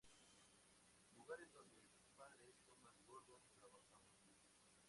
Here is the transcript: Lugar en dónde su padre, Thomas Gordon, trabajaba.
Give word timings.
Lugar 1.15 1.39
en 1.41 1.53
dónde 1.53 1.79
su 1.93 2.01
padre, 2.17 2.55
Thomas 2.65 2.97
Gordon, 3.05 3.41
trabajaba. 3.59 4.09